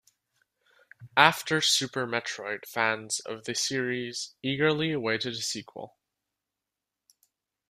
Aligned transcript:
After 1.15 1.61
"Super 1.61 2.07
Metroid", 2.07 2.65
fans 2.65 3.19
of 3.19 3.43
the 3.43 3.53
series 3.53 4.33
eagerly 4.41 4.91
awaited 4.93 5.33
a 5.33 5.41
sequel. 5.41 5.95